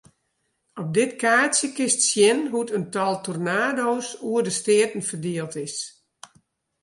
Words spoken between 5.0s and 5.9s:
ferdield is.